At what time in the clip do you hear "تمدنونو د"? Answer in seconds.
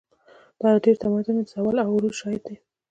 1.03-1.49